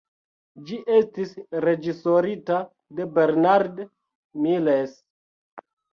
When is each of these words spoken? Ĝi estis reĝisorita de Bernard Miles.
Ĝi 0.69 0.77
estis 0.99 1.35
reĝisorita 1.65 2.61
de 3.01 3.07
Bernard 3.19 3.85
Miles. 4.47 4.97